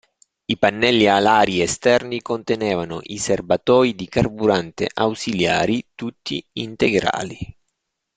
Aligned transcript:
I 0.47 0.55
pannelli 0.57 1.07
alari 1.07 1.61
esterni 1.61 2.23
contenevano 2.23 3.01
i 3.03 3.19
serbatoi 3.19 3.93
di 3.93 4.07
carburante 4.07 4.89
ausiliari, 4.91 5.89
tutti 5.93 6.43
integrali. 6.53 7.37